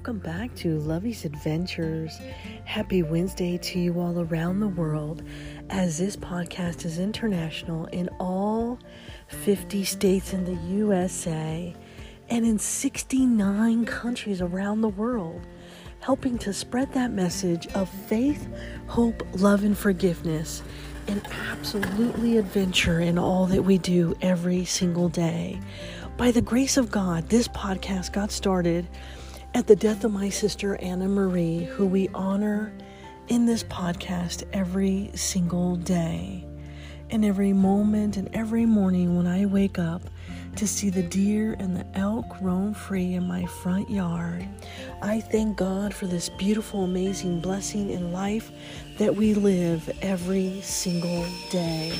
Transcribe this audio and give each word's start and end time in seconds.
welcome 0.00 0.18
back 0.18 0.54
to 0.54 0.78
Lovey's 0.78 1.26
Adventures. 1.26 2.18
Happy 2.64 3.02
Wednesday 3.02 3.58
to 3.58 3.78
you 3.78 4.00
all 4.00 4.18
around 4.18 4.60
the 4.60 4.68
world, 4.68 5.22
as 5.68 5.98
this 5.98 6.16
podcast 6.16 6.86
is 6.86 6.98
international 6.98 7.84
in 7.88 8.08
all 8.18 8.78
50 9.28 9.84
states 9.84 10.32
in 10.32 10.46
the 10.46 10.54
USA 10.74 11.76
and 12.30 12.46
in 12.46 12.58
69 12.58 13.84
countries 13.84 14.40
around 14.40 14.80
the 14.80 14.88
world, 14.88 15.46
helping 16.00 16.38
to 16.38 16.54
spread 16.54 16.90
that 16.94 17.10
message 17.10 17.66
of 17.74 17.86
faith, 17.90 18.48
hope, 18.86 19.22
love, 19.34 19.64
and 19.64 19.76
forgiveness, 19.76 20.62
and 21.08 21.20
absolutely 21.50 22.38
adventure 22.38 23.00
in 23.00 23.18
all 23.18 23.44
that 23.44 23.64
we 23.64 23.76
do 23.76 24.16
every 24.22 24.64
single 24.64 25.10
day. 25.10 25.60
By 26.16 26.30
the 26.30 26.40
grace 26.40 26.78
of 26.78 26.90
God, 26.90 27.28
this 27.28 27.48
podcast 27.48 28.14
got 28.14 28.30
started 28.30 28.88
at 29.54 29.66
the 29.66 29.76
death 29.76 30.04
of 30.04 30.12
my 30.12 30.28
sister 30.28 30.76
Anna 30.76 31.08
Marie, 31.08 31.64
who 31.64 31.86
we 31.86 32.08
honor 32.14 32.72
in 33.28 33.46
this 33.46 33.64
podcast 33.64 34.44
every 34.52 35.10
single 35.14 35.76
day. 35.76 36.46
And 37.10 37.24
every 37.24 37.52
moment 37.52 38.16
and 38.16 38.28
every 38.32 38.64
morning 38.64 39.16
when 39.16 39.26
I 39.26 39.46
wake 39.46 39.78
up 39.78 40.02
to 40.56 40.68
see 40.68 40.90
the 40.90 41.02
deer 41.02 41.56
and 41.58 41.76
the 41.76 41.86
elk 41.98 42.40
roam 42.40 42.72
free 42.72 43.14
in 43.14 43.26
my 43.26 43.46
front 43.46 43.90
yard, 43.90 44.46
I 45.02 45.20
thank 45.20 45.56
God 45.56 45.92
for 45.92 46.06
this 46.06 46.28
beautiful, 46.28 46.84
amazing 46.84 47.40
blessing 47.40 47.90
in 47.90 48.12
life 48.12 48.52
that 48.98 49.16
we 49.16 49.34
live 49.34 49.90
every 50.02 50.60
single 50.60 51.26
day. 51.50 51.92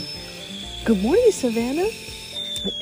Good 0.84 1.02
morning, 1.02 1.32
Savannah. 1.32 1.90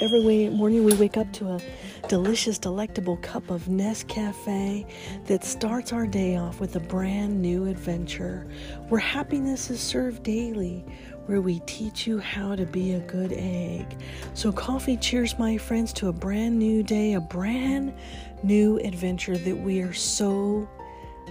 Every 0.00 0.48
morning 0.48 0.84
we 0.84 0.94
wake 0.94 1.16
up 1.16 1.32
to 1.34 1.50
a 1.50 1.60
delicious, 2.08 2.58
delectable 2.58 3.16
cup 3.18 3.48
of 3.48 3.66
Nescafe 3.66 4.84
that 5.26 5.44
starts 5.44 5.92
our 5.92 6.04
day 6.04 6.36
off 6.36 6.58
with 6.58 6.74
a 6.74 6.80
brand 6.80 7.40
new 7.40 7.66
adventure 7.66 8.48
where 8.88 9.00
happiness 9.00 9.70
is 9.70 9.78
served 9.78 10.24
daily, 10.24 10.84
where 11.26 11.40
we 11.40 11.60
teach 11.60 12.08
you 12.08 12.18
how 12.18 12.56
to 12.56 12.66
be 12.66 12.94
a 12.94 13.00
good 13.00 13.32
egg. 13.32 13.86
So, 14.34 14.50
coffee 14.50 14.96
cheers, 14.96 15.38
my 15.38 15.56
friends, 15.56 15.92
to 15.94 16.08
a 16.08 16.12
brand 16.12 16.58
new 16.58 16.82
day, 16.82 17.12
a 17.12 17.20
brand 17.20 17.94
new 18.42 18.78
adventure 18.78 19.38
that 19.38 19.56
we 19.56 19.80
are 19.80 19.92
so 19.92 20.68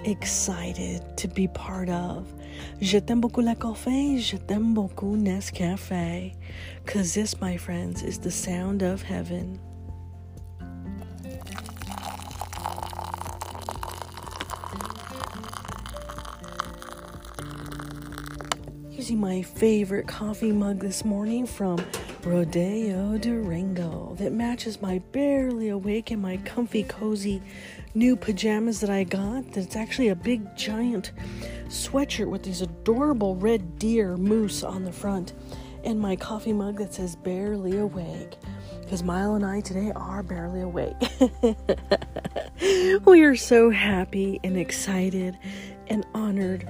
excited 0.05 1.17
to 1.17 1.27
be 1.27 1.49
part 1.49 1.89
of. 1.89 2.33
Je 2.79 2.99
t'aime 2.99 3.21
beaucoup 3.21 3.41
la 3.41 3.55
café, 3.55 4.19
je 4.19 4.37
t'aime 4.37 4.73
beaucoup 4.73 5.15
Nescafe. 5.17 6.33
Because 6.85 7.13
this, 7.13 7.39
my 7.41 7.57
friends, 7.57 8.03
is 8.03 8.19
the 8.19 8.31
sound 8.31 8.83
of 8.83 9.01
heaven. 9.01 9.59
Using 18.91 19.19
my 19.19 19.41
favorite 19.41 20.07
coffee 20.07 20.51
mug 20.51 20.79
this 20.79 21.03
morning 21.03 21.45
from 21.45 21.77
Rodeo 22.27 23.17
Durango 23.17 24.13
that 24.19 24.33
matches 24.33 24.81
my 24.81 24.99
barely 25.13 25.69
awake 25.69 26.11
and 26.11 26.21
my 26.21 26.35
comfy, 26.37 26.83
cozy 26.83 27.41
new 27.95 28.17
pajamas 28.17 28.81
that 28.81 28.89
I 28.89 29.05
got. 29.05 29.53
That's 29.53 29.77
actually 29.77 30.09
a 30.09 30.15
big, 30.15 30.53
giant 30.57 31.13
sweatshirt 31.69 32.29
with 32.29 32.43
these 32.43 32.61
adorable 32.61 33.37
red 33.37 33.79
deer 33.79 34.17
moose 34.17 34.61
on 34.61 34.83
the 34.83 34.91
front, 34.91 35.31
and 35.85 36.01
my 36.01 36.17
coffee 36.17 36.51
mug 36.51 36.79
that 36.79 36.93
says 36.93 37.15
barely 37.15 37.77
awake. 37.77 38.35
Because 38.81 39.03
Milo 39.03 39.35
and 39.35 39.45
I 39.45 39.61
today 39.61 39.93
are 39.95 40.21
barely 40.21 40.59
awake. 40.59 40.97
we 43.05 43.23
are 43.23 43.37
so 43.37 43.69
happy 43.69 44.41
and 44.43 44.57
excited 44.57 45.37
and 45.87 46.05
honored 46.13 46.67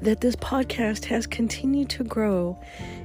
that 0.00 0.20
this 0.20 0.36
podcast 0.36 1.06
has 1.06 1.26
continued 1.26 1.88
to 1.88 2.04
grow 2.04 2.56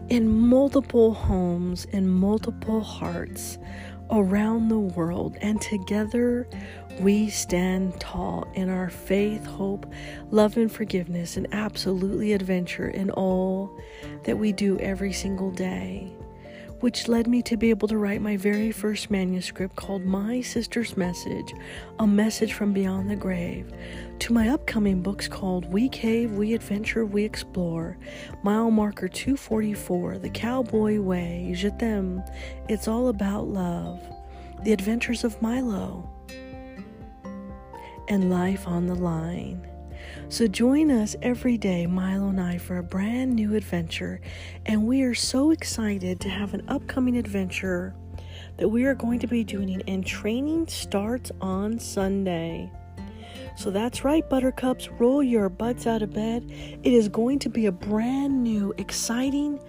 in 0.10 0.30
multiple 0.30 1.14
homes 1.14 1.86
in 1.86 2.10
multiple 2.10 2.82
hearts 2.82 3.58
around 4.12 4.70
the 4.70 4.80
world. 4.80 5.38
And 5.42 5.62
together 5.62 6.48
we 7.00 7.30
stand 7.30 8.00
tall 8.00 8.48
in 8.56 8.70
our 8.70 8.90
faith, 8.90 9.46
hope, 9.46 9.92
love, 10.32 10.58
and 10.58 10.72
forgiveness, 10.72 11.38
and 11.38 11.48
absolutely 11.54 12.34
adventure 12.34 12.90
in 12.90 13.12
all 13.12 13.80
that 14.24 14.38
we 14.38 14.52
do 14.52 14.78
every 14.80 15.14
single 15.14 15.52
day 15.52 16.12
which 16.80 17.08
led 17.08 17.28
me 17.28 17.42
to 17.42 17.58
be 17.58 17.70
able 17.70 17.88
to 17.88 17.98
write 17.98 18.22
my 18.22 18.38
very 18.38 18.72
first 18.72 19.12
manuscript 19.12 19.76
called 19.76 20.04
My 20.04 20.42
Sister's 20.42 20.96
Message 20.96 21.54
A 22.00 22.08
Message 22.08 22.54
from 22.54 22.74
Beyond 22.74 23.10
the 23.10 23.16
Grave, 23.16 23.72
to 24.20 24.34
my 24.34 24.50
upcoming 24.50 25.02
books 25.02 25.28
called 25.28 25.72
We 25.72 25.90
Cave, 25.90 26.32
We 26.32 26.54
Adventure, 26.54 27.06
We 27.06 27.24
Explore, 27.24 27.98
Mile 28.44 28.72
Marker 28.72 29.08
244, 29.08 30.20
The 30.20 30.30
Cowboy 30.30 31.00
Way, 31.00 31.52
Je 31.54 31.70
t'aime, 31.70 32.24
It's 32.68 32.88
All 32.88 33.10
About 33.10 33.48
Love, 33.48 34.02
The 34.64 34.72
Adventures 34.72 35.24
of 35.24 35.42
Milo, 35.42 36.10
and 38.08 38.30
Life 38.30 38.68
on 38.68 38.88
the 38.88 38.96
Line. 38.96 39.69
So 40.30 40.48
join 40.48 40.92
us 40.92 41.16
every 41.22 41.58
day, 41.58 41.88
Milo 41.88 42.30
and 42.30 42.40
I, 42.40 42.58
for 42.58 42.78
a 42.78 42.84
brand 42.84 43.36
new 43.36 43.56
adventure. 43.56 44.22
And 44.66 44.86
we 44.86 45.02
are 45.04 45.16
so 45.16 45.52
excited 45.52 46.20
to 46.22 46.30
have 46.30 46.54
an 46.54 46.64
upcoming 46.68 47.18
adventure 47.18 47.96
that 48.58 48.70
we 48.70 48.84
are 48.86 48.96
going 48.96 49.20
to 49.20 49.28
be 49.28 49.44
doing, 49.44 49.82
and 49.88 50.06
training 50.06 50.68
starts 50.68 51.32
on 51.42 51.80
Sunday. 51.80 52.72
So 53.56 53.72
that's 53.72 54.04
right, 54.04 54.28
Buttercups, 54.30 54.90
roll 55.00 55.22
your 55.22 55.50
butts 55.50 55.88
out 55.88 56.02
of 56.02 56.14
bed. 56.14 56.46
It 56.84 56.94
is 56.94 57.10
going 57.10 57.40
to 57.40 57.50
be 57.50 57.66
a 57.66 57.72
brand 57.72 58.44
new, 58.44 58.74
exciting 58.78 59.60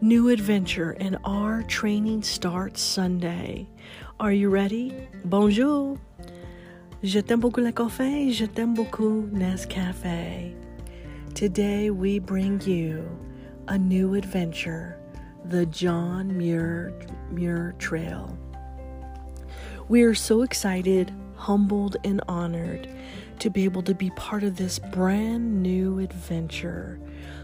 new 0.00 0.28
adventure, 0.28 0.92
and 1.00 1.16
our 1.24 1.62
training 1.64 2.22
starts 2.22 2.80
Sunday. 2.80 3.68
Are 4.18 4.32
you 4.32 4.50
ready? 4.50 5.08
Bonjour! 5.24 5.98
Je 7.02 7.18
t'aime 7.18 7.40
beaucoup 7.40 7.62
le 7.62 7.72
café, 7.72 8.30
je 8.30 8.44
t'aime 8.44 8.74
beaucoup 8.74 9.26
Nescafe. 9.32 10.52
Today 11.34 11.88
we 11.88 12.18
bring 12.18 12.60
you 12.66 13.02
a 13.68 13.78
new 13.78 14.14
adventure, 14.16 14.98
the 15.48 15.64
John 15.64 16.36
Muir, 16.36 16.92
Muir 17.32 17.74
Trail. 17.78 18.36
We 19.88 20.02
are 20.02 20.12
so 20.12 20.42
excited, 20.42 21.10
humbled, 21.40 21.96
and 22.04 22.20
honored 22.28 22.88
to 23.40 23.50
be 23.50 23.64
able 23.64 23.82
to 23.82 23.94
be 23.94 24.10
part 24.10 24.42
of 24.42 24.56
this 24.56 24.78
brand 24.78 25.62
new 25.62 25.98
adventure. 25.98 27.00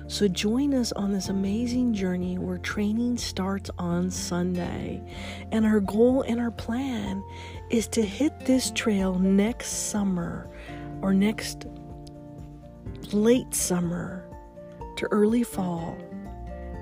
So 0.09 0.29
join 0.29 0.75
us 0.75 0.93
on 0.93 1.11
this 1.11 1.31
amazing 1.31 1.95
journey 1.95 2.39
where 2.39 2.59
training 2.59 3.17
starts 3.17 3.71
on 3.79 4.11
Sunday. 4.11 5.03
And 5.51 5.65
our 5.67 5.81
goal 5.81 6.23
and 6.23 6.39
our 6.39 6.53
plan 6.53 7.25
is 7.71 7.89
to 7.89 8.03
hit 8.03 8.39
this 8.41 8.71
trail 8.71 9.19
next 9.19 9.91
summer 9.91 10.49
or 11.03 11.13
next 11.13 11.67
late 13.13 13.53
summer 13.55 14.29
to 14.97 15.07
early 15.07 15.43
fall. 15.43 15.97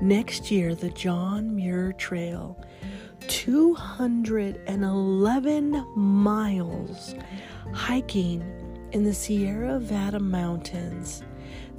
Next 0.03 0.51
year, 0.51 0.75
the 0.75 0.91
John 0.91 1.55
Muir 1.55 1.93
Trail, 1.93 2.61
211 3.29 5.87
miles 5.97 7.15
hiking 7.73 8.43
in 8.93 9.05
the 9.05 9.13
Sierra 9.13 9.75
Nevada 9.75 10.21
mountains 10.21 11.23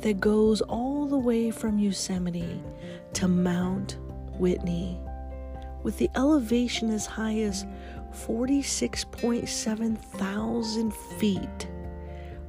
that 0.01 0.19
goes 0.19 0.61
all 0.61 1.05
the 1.05 1.17
way 1.17 1.51
from 1.51 1.79
Yosemite 1.79 2.61
to 3.13 3.27
Mount 3.27 3.97
Whitney, 4.37 4.99
with 5.83 5.97
the 5.97 6.09
elevation 6.15 6.91
as 6.91 7.05
high 7.05 7.39
as 7.39 7.65
46.7 8.11 9.97
thousand 9.97 10.93
feet. 10.93 11.67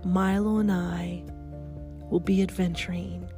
Milo 0.05 0.59
and 0.59 0.71
I 0.71 1.25
will 2.11 2.21
be 2.21 2.43
adventuring, 2.43 3.29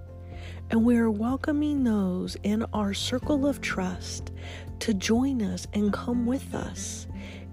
and 0.71 0.85
we 0.85 0.99
are 0.99 1.11
welcoming 1.11 1.83
those 1.83 2.37
in 2.43 2.65
our 2.73 2.93
circle 2.93 3.47
of 3.47 3.61
trust 3.61 4.33
to 4.81 4.93
join 4.93 5.41
us 5.43 5.67
and 5.73 5.93
come 5.93 6.27
with 6.27 6.53
us. 6.55 7.07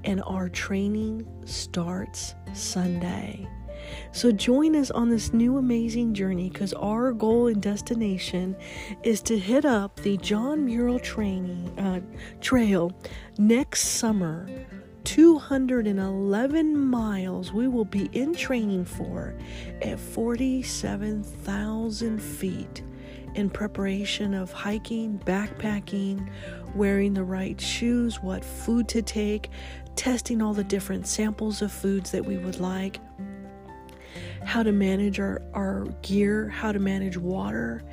And 0.03 0.21
our 0.23 0.49
training 0.49 1.25
starts 1.45 2.35
Sunday. 2.53 3.47
So 4.11 4.31
join 4.31 4.75
us 4.75 4.91
on 4.91 5.09
this 5.09 5.33
new 5.33 5.57
amazing 5.57 6.13
journey 6.13 6.49
because 6.49 6.73
our 6.73 7.13
goal 7.13 7.47
and 7.47 7.61
destination 7.61 8.55
is 9.03 9.21
to 9.23 9.39
hit 9.39 9.65
up 9.65 9.99
the 10.01 10.17
John 10.17 10.65
Muir 10.65 10.99
training 10.99 11.79
uh, 11.79 12.01
trail 12.41 12.91
next 13.37 13.81
summer. 13.81 14.47
211 15.05 16.77
miles 16.77 17.53
we 17.53 17.67
will 17.67 17.85
be 17.85 18.09
in 18.13 18.33
training 18.33 18.83
for 18.83 19.35
at 19.83 19.99
47,000 19.99 22.19
feet 22.19 22.81
in 23.35 23.49
preparation 23.49 24.33
of 24.33 24.51
hiking, 24.51 25.19
backpacking, 25.25 26.27
wearing 26.73 27.13
the 27.13 27.23
right 27.23 27.59
shoes, 27.59 28.21
what 28.21 28.43
food 28.43 28.87
to 28.89 29.01
take, 29.01 29.49
testing 29.95 30.41
all 30.41 30.53
the 30.53 30.63
different 30.63 31.05
samples 31.05 31.61
of 31.61 31.71
foods 31.71 32.11
that 32.11 32.25
we 32.25 32.37
would 32.37 32.59
like, 32.59 32.99
how 34.43 34.63
to 34.63 34.71
manage 34.71 35.19
our, 35.19 35.41
our 35.53 35.85
gear, 36.01 36.47
how 36.49 36.71
to 36.71 36.79
manage 36.79 37.17
water, 37.17 37.83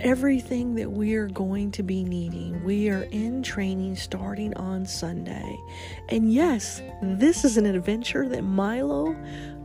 everything 0.00 0.74
that 0.74 0.90
we 0.90 1.14
are 1.14 1.28
going 1.28 1.70
to 1.72 1.82
be 1.82 2.02
needing. 2.02 2.62
We 2.64 2.88
are 2.90 3.02
in 3.04 3.42
training 3.42 3.96
starting 3.96 4.54
on 4.54 4.86
Sunday. 4.86 5.58
And 6.08 6.32
yes, 6.32 6.82
this 7.02 7.44
is 7.44 7.56
an 7.56 7.66
adventure 7.66 8.28
that 8.28 8.42
Milo, 8.42 9.14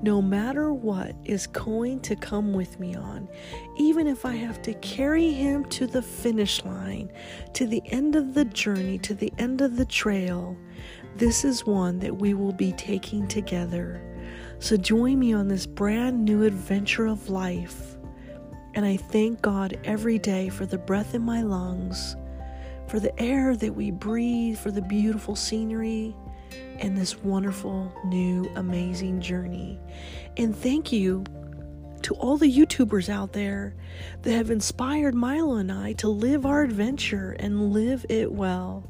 no 0.01 0.21
matter 0.21 0.73
what, 0.73 1.15
is 1.23 1.47
going 1.47 2.01
to 2.01 2.15
come 2.15 2.53
with 2.53 2.79
me 2.79 2.95
on. 2.95 3.29
Even 3.77 4.07
if 4.07 4.25
I 4.25 4.33
have 4.33 4.61
to 4.63 4.73
carry 4.75 5.31
him 5.31 5.65
to 5.69 5.87
the 5.87 6.01
finish 6.01 6.63
line, 6.65 7.11
to 7.53 7.65
the 7.65 7.81
end 7.85 8.15
of 8.15 8.33
the 8.33 8.45
journey, 8.45 8.97
to 8.99 9.13
the 9.13 9.33
end 9.37 9.61
of 9.61 9.77
the 9.77 9.85
trail, 9.85 10.57
this 11.15 11.45
is 11.45 11.65
one 11.65 11.99
that 11.99 12.17
we 12.17 12.33
will 12.33 12.53
be 12.53 12.73
taking 12.73 13.27
together. 13.27 14.01
So 14.59 14.75
join 14.75 15.17
me 15.19 15.33
on 15.33 15.47
this 15.47 15.65
brand 15.65 16.25
new 16.25 16.43
adventure 16.43 17.05
of 17.05 17.29
life 17.29 17.95
and 18.75 18.85
I 18.85 18.97
thank 18.97 19.41
God 19.41 19.79
every 19.85 20.19
day 20.19 20.49
for 20.49 20.65
the 20.65 20.77
breath 20.77 21.15
in 21.15 21.21
my 21.21 21.41
lungs, 21.41 22.15
for 22.87 22.99
the 22.99 23.17
air 23.19 23.55
that 23.55 23.73
we 23.73 23.89
breathe, 23.89 24.57
for 24.57 24.69
the 24.69 24.81
beautiful 24.81 25.35
scenery, 25.35 26.13
and 26.79 26.97
this 26.97 27.17
wonderful, 27.17 27.91
new, 28.05 28.51
amazing 28.55 29.21
journey. 29.21 29.79
And 30.37 30.55
thank 30.55 30.91
you 30.91 31.23
to 32.01 32.13
all 32.15 32.37
the 32.37 32.51
YouTubers 32.51 33.09
out 33.09 33.33
there 33.33 33.73
that 34.21 34.33
have 34.33 34.51
inspired 34.51 35.15
Milo 35.15 35.55
and 35.55 35.71
I 35.71 35.93
to 35.93 36.09
live 36.09 36.45
our 36.45 36.63
adventure 36.63 37.35
and 37.39 37.71
live 37.71 38.05
it 38.09 38.31
well. 38.31 38.83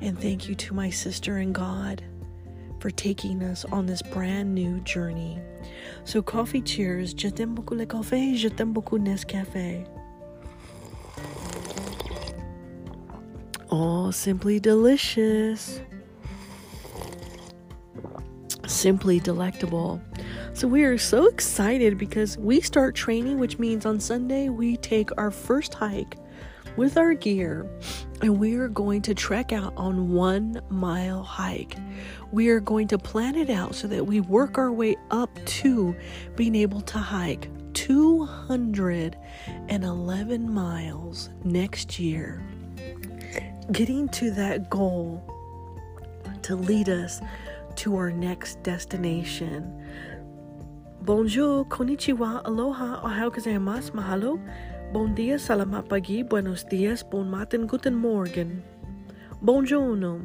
And 0.00 0.20
thank 0.20 0.48
you 0.48 0.56
to 0.56 0.74
my 0.74 0.90
sister 0.90 1.38
in 1.38 1.52
God 1.52 2.02
for 2.82 2.90
taking 2.90 3.44
us 3.44 3.64
on 3.66 3.86
this 3.86 4.02
brand 4.02 4.52
new 4.52 4.80
journey. 4.80 5.38
So, 6.02 6.20
coffee 6.20 6.60
cheers. 6.60 7.14
Je 7.14 7.28
t'aime 7.28 7.54
beaucoup 7.54 7.76
le 7.76 7.86
café. 7.86 8.36
Je 8.36 8.48
t'aime 8.48 8.72
beaucoup 8.72 8.98
Nescafe. 8.98 9.86
Oh, 13.70 14.10
simply 14.10 14.58
delicious. 14.58 15.80
Simply 18.66 19.20
delectable. 19.20 20.02
So, 20.52 20.66
we 20.66 20.82
are 20.82 20.98
so 20.98 21.28
excited 21.28 21.96
because 21.96 22.36
we 22.36 22.60
start 22.60 22.96
training, 22.96 23.38
which 23.38 23.60
means 23.60 23.86
on 23.86 24.00
Sunday 24.00 24.48
we 24.48 24.76
take 24.76 25.16
our 25.16 25.30
first 25.30 25.72
hike 25.72 26.16
with 26.76 26.96
our 26.96 27.14
gear 27.14 27.68
and 28.22 28.38
we 28.38 28.54
are 28.54 28.68
going 28.68 29.02
to 29.02 29.14
trek 29.14 29.52
out 29.52 29.74
on 29.76 30.12
one 30.12 30.62
mile 30.70 31.22
hike. 31.22 31.76
We 32.30 32.48
are 32.50 32.60
going 32.60 32.86
to 32.88 32.98
plan 32.98 33.34
it 33.34 33.50
out 33.50 33.74
so 33.74 33.88
that 33.88 34.06
we 34.06 34.20
work 34.20 34.58
our 34.58 34.70
way 34.70 34.96
up 35.10 35.44
to 35.44 35.96
being 36.36 36.54
able 36.54 36.82
to 36.82 36.98
hike 36.98 37.48
211 37.74 40.54
miles 40.54 41.30
next 41.44 41.98
year. 41.98 42.40
Getting 43.72 44.08
to 44.10 44.30
that 44.32 44.68
goal 44.70 45.22
to 46.42 46.54
lead 46.56 46.88
us 46.88 47.20
to 47.76 47.96
our 47.96 48.10
next 48.10 48.62
destination. 48.62 49.78
Bonjour, 51.02 51.64
konnichiwa, 51.64 52.42
aloha, 52.44 53.00
ohayou 53.02 53.32
gozaimasu, 53.32 53.92
mahalo. 53.92 54.38
Bon 54.92 55.08
dia, 55.16 55.40
salamat 55.40 55.88
pagi, 55.88 56.20
buenos 56.20 56.68
dias, 56.68 57.00
bon 57.00 57.24
matin, 57.24 57.64
guten 57.64 57.96
morgen. 57.96 58.60
Buongiorno. 59.40 60.20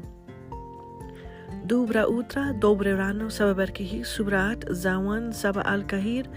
Dubra 1.63 2.03
utra, 2.03 2.51
dobre 2.51 2.91
rano, 2.91 3.31
saba 3.31 3.55
berkihi, 3.55 4.03
subrat, 4.03 4.67
zawan, 4.75 5.31
saba 5.31 5.63
al 5.63 5.87
kahir, 5.87 6.27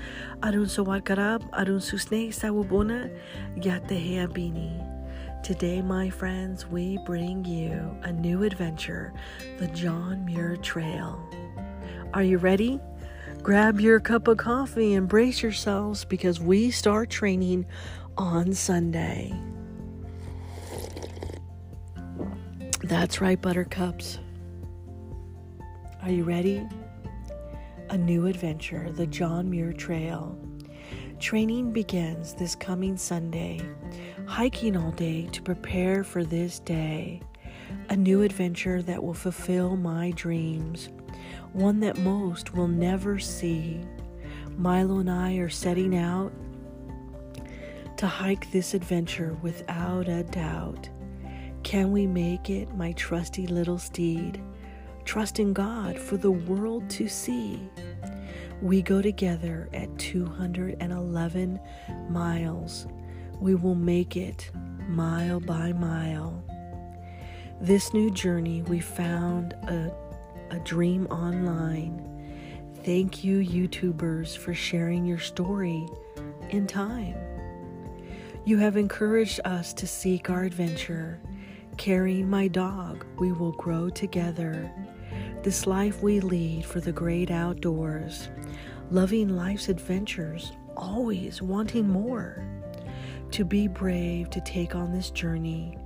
arun 0.47 0.71
sawar 0.71 1.03
karab, 1.03 1.43
arun 1.59 1.83
susne, 1.83 2.31
sawubona, 2.31 3.11
yatehea 3.59 4.31
bini. 4.31 4.79
Today, 5.43 5.83
my 5.83 6.07
friends, 6.07 6.71
we 6.71 7.03
bring 7.03 7.43
you 7.43 7.83
a 8.07 8.15
new 8.15 8.47
adventure, 8.47 9.11
the 9.59 9.67
John 9.75 10.23
Muir 10.23 10.55
Trail. 10.63 11.19
Are 12.15 12.23
you 12.23 12.39
ready? 12.39 12.79
Grab 13.43 13.81
your 13.81 14.01
cup 14.01 14.29
of 14.29 14.37
coffee 14.37 14.93
and 14.93 15.09
brace 15.09 15.43
yourselves 15.43 16.05
because 16.05 16.39
we 16.39 16.71
start 16.71 17.09
training 17.09 17.65
on 18.19 18.53
Sunday. 18.53 19.33
That's 22.83 23.23
right, 23.23 23.41
Buttercups. 23.41 24.19
Are 26.03 26.11
you 26.11 26.25
ready? 26.25 26.67
A 27.89 27.97
new 27.97 28.27
adventure, 28.27 28.91
the 28.93 29.07
John 29.07 29.51
Muir 29.51 29.73
Trail. 29.73 30.39
Training 31.19 31.73
begins 31.73 32.35
this 32.35 32.55
coming 32.55 32.99
Sunday. 32.99 33.61
Hiking 34.27 34.77
all 34.77 34.93
day 34.93 35.27
to 35.33 35.41
prepare 35.41 36.05
for 36.05 36.25
this 36.25 36.59
day. 36.59 37.23
A 37.89 37.97
new 37.97 38.23
adventure 38.23 38.83
that 38.83 39.03
will 39.03 39.15
fulfill 39.15 39.77
my 39.77 40.11
dreams. 40.13 40.91
One 41.53 41.81
that 41.81 41.99
most 41.99 42.55
will 42.55 42.69
never 42.69 43.19
see. 43.19 43.81
Milo 44.57 44.99
and 44.99 45.11
I 45.11 45.35
are 45.35 45.49
setting 45.49 45.97
out 45.97 46.33
to 47.97 48.07
hike 48.07 48.51
this 48.53 48.73
adventure 48.73 49.37
without 49.43 50.09
a 50.09 50.23
doubt. 50.23 50.89
Can 51.63 51.93
we 51.93 52.07
make 52.07 52.49
it, 52.49 52.75
my 52.75 52.93
trusty 52.93 53.47
little 53.47 53.79
steed? 53.79 54.41
Trusting 55.05 55.53
God 55.53 55.99
for 55.99 56.17
the 56.17 56.31
world 56.31 56.89
to 56.91 57.09
see. 57.09 57.61
We 58.63 58.81
go 58.81 59.03
together 59.03 59.69
at 59.73 59.99
211 59.99 61.61
miles. 62.09 62.87
We 63.41 63.55
will 63.55 63.75
make 63.75 64.17
it 64.17 64.51
mile 64.89 65.41
by 65.41 65.73
mile. 65.73 66.43
This 67.61 67.93
new 67.93 68.11
journey, 68.11 68.63
we 68.63 68.81
found 68.81 69.53
a, 69.65 69.93
a 70.51 70.59
dream 70.61 71.07
online. 71.07 72.07
Thank 72.85 73.23
you, 73.23 73.39
YouTubers, 73.39 74.37
for 74.37 74.55
sharing 74.55 75.05
your 75.05 75.19
story 75.19 75.87
in 76.51 76.67
time. 76.67 77.17
You 78.45 78.57
have 78.59 78.77
encouraged 78.77 79.41
us 79.45 79.73
to 79.75 79.87
seek 79.87 80.31
our 80.31 80.45
adventure. 80.45 81.21
Carrying 81.77 82.29
my 82.29 82.49
dog, 82.49 83.05
we 83.19 83.33
will 83.33 83.53
grow 83.53 83.91
together. 83.91 84.73
This 85.43 85.67
life 85.67 86.03
we 86.03 86.21
lead 86.21 86.65
for 86.65 86.81
the 86.81 86.93
great 86.93 87.31
outdoors, 87.31 88.29
loving 88.91 89.37
life's 89.37 89.69
adventures, 89.69 90.53
always 90.77 91.43
wanting 91.43 91.89
more. 91.89 92.45
To 93.33 93.45
be 93.45 93.69
brave 93.69 94.31
to 94.31 94.41
take 94.41 94.75
on 94.75 94.93
this 94.93 95.11
journey, 95.11 95.79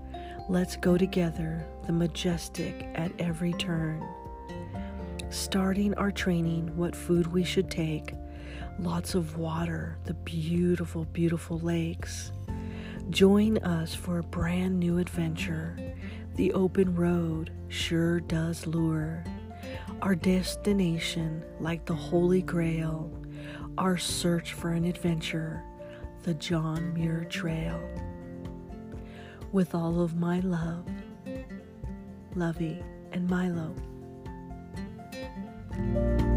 let's 0.48 0.76
go 0.76 0.96
together, 0.96 1.66
the 1.86 1.92
majestic 1.92 2.88
at 2.94 3.12
every 3.18 3.52
turn. 3.52 4.02
Starting 5.34 5.92
our 5.94 6.12
training, 6.12 6.70
what 6.76 6.94
food 6.94 7.26
we 7.26 7.42
should 7.42 7.68
take, 7.68 8.14
lots 8.78 9.16
of 9.16 9.36
water, 9.36 9.98
the 10.04 10.14
beautiful, 10.14 11.06
beautiful 11.06 11.58
lakes. 11.58 12.30
Join 13.10 13.58
us 13.58 13.92
for 13.92 14.20
a 14.20 14.22
brand 14.22 14.78
new 14.78 14.98
adventure. 14.98 15.76
The 16.36 16.52
open 16.52 16.94
road 16.94 17.50
sure 17.66 18.20
does 18.20 18.64
lure. 18.68 19.24
Our 20.02 20.14
destination, 20.14 21.42
like 21.58 21.84
the 21.84 21.96
Holy 21.96 22.40
Grail, 22.40 23.10
our 23.76 23.98
search 23.98 24.52
for 24.52 24.70
an 24.70 24.84
adventure, 24.84 25.64
the 26.22 26.34
John 26.34 26.94
Muir 26.94 27.24
Trail. 27.24 27.82
With 29.50 29.74
all 29.74 30.00
of 30.00 30.14
my 30.14 30.38
love, 30.38 30.86
Lovey 32.36 32.80
and 33.10 33.28
Milo. 33.28 33.74
Música 35.76 36.33